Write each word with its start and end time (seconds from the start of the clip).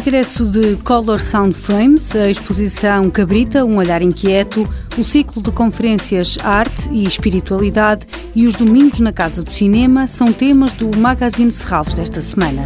regresso 0.00 0.46
de 0.46 0.76
Color 0.76 1.20
Sound 1.20 1.54
Frames, 1.54 2.16
a 2.16 2.30
exposição 2.30 3.10
Cabrita, 3.10 3.66
um 3.66 3.76
olhar 3.76 4.00
inquieto, 4.00 4.66
o 4.96 5.04
ciclo 5.04 5.42
de 5.42 5.52
conferências 5.52 6.38
Arte 6.42 6.88
e 6.90 7.04
Espiritualidade 7.04 8.06
e 8.34 8.46
os 8.46 8.56
domingos 8.56 8.98
na 9.00 9.12
Casa 9.12 9.42
do 9.42 9.50
Cinema 9.50 10.06
são 10.06 10.32
temas 10.32 10.72
do 10.72 10.96
Magazine 10.96 11.52
Serralves 11.52 11.96
desta 11.96 12.22
semana. 12.22 12.64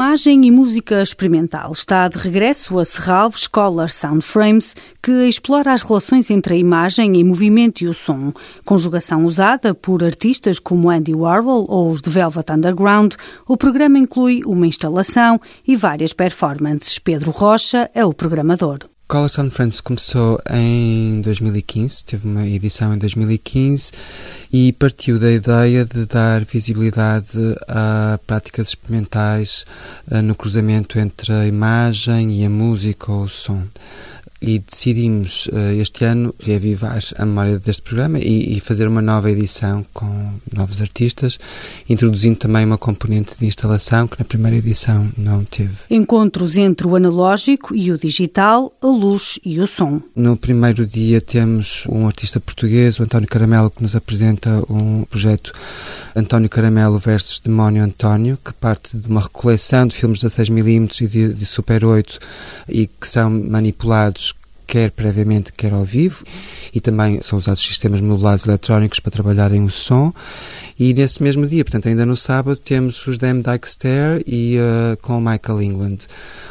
Imagem 0.00 0.46
e 0.46 0.50
música 0.50 1.02
experimental 1.02 1.72
está 1.72 2.08
de 2.08 2.16
regresso 2.16 2.78
a 2.78 2.86
Serralves 2.86 3.42
Scholar 3.42 3.90
Sound 3.90 4.22
Frames, 4.22 4.74
que 5.02 5.28
explora 5.28 5.74
as 5.74 5.82
relações 5.82 6.30
entre 6.30 6.54
a 6.54 6.56
imagem 6.56 7.18
e 7.18 7.22
movimento 7.22 7.82
e 7.82 7.86
o 7.86 7.92
som. 7.92 8.32
Conjugação 8.64 9.26
usada 9.26 9.74
por 9.74 10.02
artistas 10.02 10.58
como 10.58 10.88
Andy 10.88 11.14
Warhol 11.14 11.66
ou 11.68 11.90
os 11.90 12.00
The 12.00 12.10
Velvet 12.12 12.50
Underground, 12.50 13.12
o 13.46 13.58
programa 13.58 13.98
inclui 13.98 14.40
uma 14.46 14.66
instalação 14.66 15.38
e 15.68 15.76
várias 15.76 16.14
performances. 16.14 16.98
Pedro 16.98 17.30
Rocha 17.30 17.90
é 17.92 18.02
o 18.02 18.14
programador. 18.14 18.89
Color 19.10 19.28
Sound 19.28 19.50
Frames 19.50 19.80
começou 19.80 20.40
em 20.48 21.20
2015, 21.20 22.04
teve 22.04 22.28
uma 22.28 22.46
edição 22.46 22.94
em 22.94 22.96
2015 22.96 23.90
e 24.52 24.72
partiu 24.74 25.18
da 25.18 25.32
ideia 25.32 25.84
de 25.84 26.06
dar 26.06 26.44
visibilidade 26.44 27.36
a 27.66 28.20
práticas 28.24 28.68
experimentais 28.68 29.66
eh, 30.08 30.22
no 30.22 30.36
cruzamento 30.36 30.96
entre 30.96 31.32
a 31.32 31.44
imagem 31.44 32.40
e 32.40 32.44
a 32.44 32.48
música 32.48 33.10
ou 33.10 33.24
o 33.24 33.28
som 33.28 33.64
e 34.40 34.58
decidimos 34.58 35.46
uh, 35.48 35.80
este 35.80 36.04
ano 36.04 36.34
reavivar 36.40 36.98
a 37.16 37.26
memória 37.26 37.58
deste 37.58 37.82
programa 37.82 38.18
e, 38.18 38.56
e, 38.56 38.60
fazer 38.60 38.88
uma 38.88 39.02
nova 39.02 39.30
edição 39.30 39.84
com 39.92 40.32
novos 40.52 40.80
artistas, 40.80 41.38
introduzindo 41.88 42.36
também 42.36 42.64
uma 42.64 42.78
componente 42.78 43.34
de 43.38 43.46
instalação 43.46 44.08
que 44.08 44.18
na 44.18 44.24
primeira 44.24 44.56
edição 44.56 45.10
não 45.16 45.44
teve. 45.44 45.74
Encontros 45.90 46.56
entre 46.56 46.86
o 46.86 46.96
analógico 46.96 47.74
e 47.74 47.92
o 47.92 47.98
digital, 47.98 48.72
a 48.80 48.86
luz 48.86 49.38
e 49.44 49.60
o 49.60 49.66
som. 49.66 50.00
No 50.16 50.36
primeiro 50.36 50.86
dia 50.86 51.20
temos 51.20 51.84
um 51.88 52.06
artista 52.06 52.40
português, 52.40 52.98
o 52.98 53.02
António 53.02 53.28
Caramelo, 53.28 53.70
que 53.70 53.82
nos 53.82 53.94
apresenta 53.94 54.64
um 54.70 55.04
projeto 55.04 55.52
António 56.16 56.48
Caramelo 56.48 56.98
versus 56.98 57.40
Demónio 57.40 57.84
António, 57.84 58.38
que 58.42 58.52
parte 58.54 58.96
de 58.96 59.06
uma 59.06 59.20
recoleção 59.20 59.86
de 59.86 59.94
filmes 59.94 60.20
16mm 60.20 61.02
e 61.02 61.06
de, 61.06 61.34
de 61.34 61.46
Super 61.46 61.84
8 61.84 62.18
e 62.68 62.86
que 62.86 63.06
são 63.06 63.30
manipulados 63.30 64.29
quer 64.70 64.92
previamente, 64.92 65.52
quer 65.52 65.72
ao 65.72 65.84
vivo, 65.84 66.22
e 66.72 66.80
também 66.80 67.20
são 67.20 67.36
usados 67.36 67.60
sistemas 67.60 68.00
modulados 68.00 68.46
eletrónicos 68.46 69.00
para 69.00 69.10
trabalharem 69.10 69.64
o 69.64 69.70
som. 69.70 70.14
E 70.78 70.94
nesse 70.94 71.22
mesmo 71.22 71.46
dia, 71.46 71.64
portanto, 71.64 71.88
ainda 71.88 72.06
no 72.06 72.16
sábado, 72.16 72.56
temos 72.56 73.04
os 73.06 73.18
Damn 73.18 73.42
Dyke 73.42 73.68
e 74.26 74.56
uh, 74.58 74.96
com 75.02 75.18
o 75.18 75.20
Michael 75.20 75.60
England. 75.60 75.98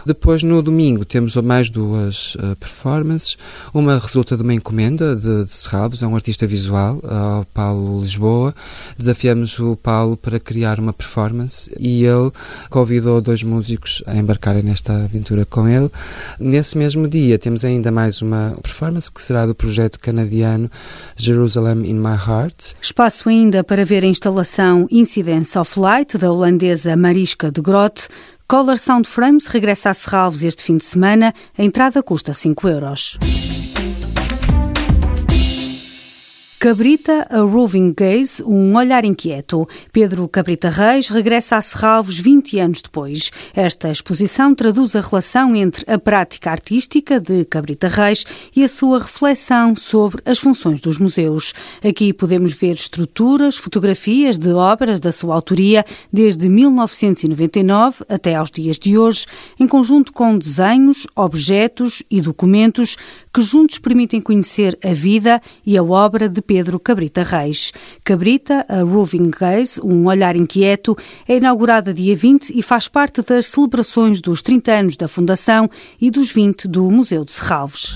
Depois, 0.05 0.43
no 0.43 0.61
domingo, 0.61 1.05
temos 1.05 1.35
mais 1.37 1.69
duas 1.69 2.35
uh, 2.35 2.55
performances. 2.57 3.37
Uma 3.73 3.97
resulta 3.97 4.35
de 4.35 4.43
uma 4.43 4.53
encomenda 4.53 5.15
de, 5.15 5.45
de 5.45 5.51
Serralves, 5.51 6.03
é 6.03 6.07
um 6.07 6.13
artista 6.13 6.45
visual, 6.45 6.97
uh, 6.97 7.45
Paulo 7.53 8.01
Lisboa. 8.01 8.53
Desafiamos 8.97 9.57
o 9.59 9.77
Paulo 9.77 10.17
para 10.17 10.39
criar 10.39 10.79
uma 10.79 10.91
performance 10.91 11.71
e 11.79 12.03
ele 12.03 12.31
convidou 12.69 13.21
dois 13.21 13.41
músicos 13.43 14.03
a 14.05 14.15
embarcarem 14.15 14.61
nesta 14.61 15.05
aventura 15.05 15.45
com 15.45 15.67
ele. 15.67 15.89
Nesse 16.37 16.77
mesmo 16.77 17.07
dia, 17.07 17.39
temos 17.39 17.63
ainda 17.63 17.91
mais 17.91 18.08
uma 18.21 18.57
performance 18.61 19.11
que 19.11 19.21
será 19.21 19.45
do 19.45 19.53
projeto 19.53 19.99
canadiano 19.99 20.69
Jerusalem 21.15 21.89
in 21.89 21.95
My 21.95 22.15
Heart. 22.15 22.73
Espaço 22.81 23.29
ainda 23.29 23.63
para 23.63 23.85
ver 23.85 24.03
em 24.03 24.11
instalação 24.11 24.87
Incidence 24.89 25.57
of 25.57 25.79
Light, 25.79 26.17
da 26.17 26.31
holandesa 26.31 26.95
Mariska 26.95 27.51
de 27.51 27.61
Grote, 27.61 28.07
Color 28.47 28.79
Sound 28.79 29.07
Frames 29.07 29.45
regressa 29.45 29.91
a 29.91 29.93
Serralves 29.93 30.41
este 30.41 30.63
fim 30.63 30.77
de 30.77 30.85
semana. 30.85 31.35
A 31.55 31.63
entrada 31.63 32.01
custa 32.01 32.33
5 32.33 32.67
euros. 32.67 33.19
Cabrita, 36.59 37.25
a 37.29 37.39
Roving 37.39 37.93
Gaze, 37.95 38.43
um 38.43 38.75
olhar 38.75 39.05
inquieto. 39.05 39.65
Pedro 39.93 40.27
Cabrita 40.27 40.69
Reis 40.69 41.07
regressa 41.07 41.55
a 41.55 41.61
Serralvos 41.61 42.19
20 42.19 42.59
anos 42.59 42.81
depois. 42.81 43.31
Esta 43.55 43.89
exposição 43.89 44.53
traduz 44.53 44.93
a 44.93 44.99
relação 44.99 45.55
entre 45.55 45.89
a 45.89 45.97
prática 45.97 46.51
artística 46.51 47.17
de 47.17 47.45
Cabrita 47.45 47.87
Reis 47.87 48.25
e 48.53 48.61
a 48.61 48.67
sua 48.67 48.99
reflexão 48.99 49.73
sobre 49.73 50.21
as 50.25 50.37
funções 50.37 50.81
dos 50.81 50.97
museus. 50.97 51.53
Aqui 51.81 52.11
podemos 52.11 52.51
ver 52.51 52.73
estruturas, 52.73 53.55
fotografias 53.55 54.37
de 54.37 54.51
obras 54.51 54.99
da 54.99 55.13
sua 55.13 55.35
autoria 55.35 55.85
desde 56.11 56.49
1999 56.49 58.03
até 58.09 58.35
aos 58.35 58.51
dias 58.51 58.77
de 58.77 58.97
hoje, 58.97 59.25
em 59.57 59.65
conjunto 59.65 60.11
com 60.11 60.37
desenhos, 60.37 61.07
objetos 61.15 62.03
e 62.11 62.19
documentos 62.19 62.97
que 63.33 63.41
juntos 63.41 63.79
permitem 63.79 64.19
conhecer 64.19 64.77
a 64.83 64.91
vida 64.91 65.41
e 65.65 65.77
a 65.77 65.83
obra 65.83 66.27
de 66.27 66.48
Pedro 66.49 66.79
Cabrita 66.79 67.21
Reis. 67.21 67.71
Cabrita, 68.03 68.65
a 68.67 68.81
Roving 68.81 69.29
Gaze, 69.29 69.79
um 69.83 70.07
olhar 70.07 70.35
inquieto, 70.35 70.97
é 71.27 71.37
inaugurada 71.37 71.93
dia 71.93 72.15
20 72.15 72.57
e 72.57 72.63
faz 72.63 72.87
parte 72.87 73.21
das 73.21 73.45
celebrações 73.45 74.19
dos 74.19 74.41
30 74.41 74.71
anos 74.71 74.97
da 74.97 75.07
Fundação 75.07 75.69
e 76.01 76.09
dos 76.09 76.31
20 76.31 76.67
do 76.67 76.89
Museu 76.89 77.23
de 77.23 77.33
Serralves. 77.33 77.93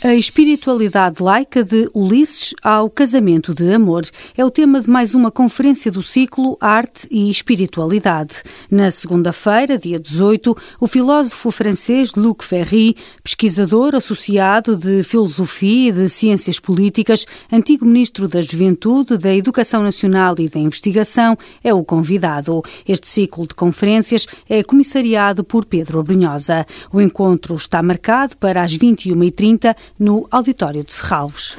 A 0.00 0.14
espiritualidade 0.14 1.20
laica 1.20 1.64
de 1.64 1.90
Ulisses 1.92 2.54
ao 2.62 2.88
casamento 2.88 3.52
de 3.52 3.74
amor 3.74 4.02
é 4.36 4.44
o 4.44 4.50
tema 4.50 4.80
de 4.80 4.88
mais 4.88 5.12
uma 5.12 5.28
conferência 5.28 5.90
do 5.90 6.04
ciclo 6.04 6.56
Arte 6.60 7.08
e 7.10 7.28
Espiritualidade. 7.28 8.44
Na 8.70 8.92
segunda-feira, 8.92 9.76
dia 9.76 9.98
18, 9.98 10.56
o 10.78 10.86
filósofo 10.86 11.50
francês 11.50 12.14
Luc 12.14 12.44
Ferry, 12.44 12.94
pesquisador 13.24 13.96
associado 13.96 14.76
de 14.76 15.02
Filosofia 15.02 15.88
e 15.88 15.92
de 15.92 16.08
Ciências 16.08 16.60
Políticas, 16.60 17.26
antigo 17.50 17.84
ministro 17.84 18.28
da 18.28 18.40
Juventude, 18.40 19.18
da 19.18 19.34
Educação 19.34 19.82
Nacional 19.82 20.36
e 20.38 20.48
da 20.48 20.60
Investigação, 20.60 21.36
é 21.62 21.74
o 21.74 21.82
convidado. 21.82 22.62
Este 22.86 23.08
ciclo 23.08 23.48
de 23.48 23.54
conferências 23.56 24.28
é 24.48 24.62
comissariado 24.62 25.42
por 25.42 25.64
Pedro 25.64 25.98
Abrunhosa. 25.98 26.64
O 26.92 27.00
encontro 27.00 27.56
está 27.56 27.82
marcado 27.82 28.36
para 28.36 28.62
as 28.62 28.78
21h30 28.78 29.74
no 30.00 30.28
auditório 30.30 30.82
de 30.82 30.92
Serralves. 30.92 31.56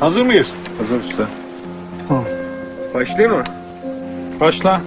Hazır 0.00 0.22
mıyız? 0.22 0.46
Hazır 0.78 1.04
usta. 1.04 1.28
Başlayayım 2.94 3.32
mı? 3.36 3.44
Başla. 4.40 4.80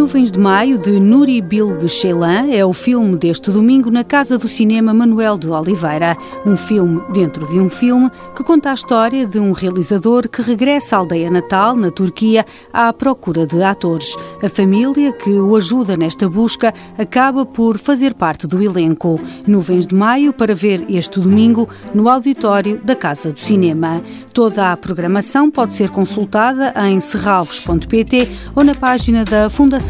Nuvens 0.00 0.32
de 0.32 0.38
Maio, 0.38 0.78
de 0.78 0.98
Nuri 0.98 1.42
Bilge 1.42 1.86
Ceylan, 1.86 2.50
é 2.50 2.64
o 2.64 2.72
filme 2.72 3.18
deste 3.18 3.50
domingo 3.50 3.90
na 3.90 4.02
Casa 4.02 4.38
do 4.38 4.48
Cinema 4.48 4.94
Manuel 4.94 5.36
de 5.36 5.50
Oliveira. 5.50 6.16
Um 6.46 6.56
filme 6.56 7.02
dentro 7.12 7.46
de 7.46 7.60
um 7.60 7.68
filme 7.68 8.10
que 8.34 8.42
conta 8.42 8.70
a 8.70 8.74
história 8.74 9.26
de 9.26 9.38
um 9.38 9.52
realizador 9.52 10.26
que 10.26 10.40
regressa 10.40 10.96
à 10.96 11.00
aldeia 11.00 11.30
natal, 11.30 11.76
na 11.76 11.90
Turquia, 11.90 12.46
à 12.72 12.90
procura 12.94 13.46
de 13.46 13.62
atores. 13.62 14.16
A 14.42 14.48
família 14.48 15.12
que 15.12 15.38
o 15.38 15.54
ajuda 15.54 15.98
nesta 15.98 16.30
busca 16.30 16.72
acaba 16.98 17.44
por 17.44 17.76
fazer 17.76 18.14
parte 18.14 18.46
do 18.46 18.62
elenco. 18.62 19.20
Nuvens 19.46 19.86
de 19.86 19.94
Maio, 19.94 20.32
para 20.32 20.54
ver 20.54 20.82
este 20.88 21.20
domingo 21.20 21.68
no 21.92 22.08
auditório 22.08 22.80
da 22.82 22.96
Casa 22.96 23.32
do 23.32 23.38
Cinema. 23.38 24.02
Toda 24.32 24.72
a 24.72 24.76
programação 24.78 25.50
pode 25.50 25.74
ser 25.74 25.90
consultada 25.90 26.72
em 26.88 26.98
serralvos.pt 27.00 28.30
ou 28.56 28.64
na 28.64 28.74
página 28.74 29.24
da 29.26 29.50
Fundação 29.50 29.89